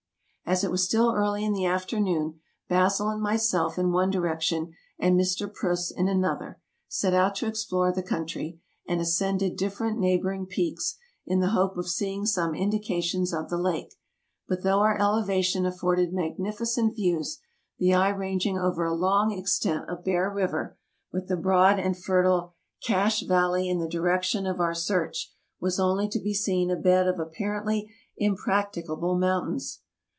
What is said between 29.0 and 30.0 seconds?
mountains.